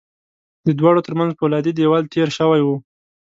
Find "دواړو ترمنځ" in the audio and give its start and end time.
0.79-1.31